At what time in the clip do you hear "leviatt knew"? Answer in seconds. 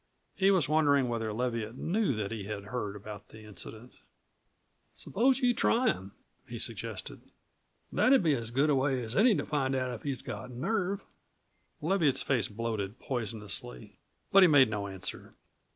1.31-2.15